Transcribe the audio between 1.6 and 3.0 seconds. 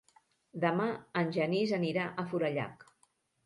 anirà a Forallac.